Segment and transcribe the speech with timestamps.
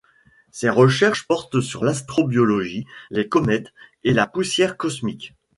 [0.49, 3.71] Ses recherches portent sur l'astrobiologie, les comètes
[4.03, 5.35] et la poussière cosmique.